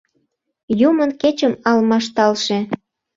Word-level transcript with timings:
Юмын 0.89 1.11
кечым 1.21 1.53
алмашталше 1.69 2.57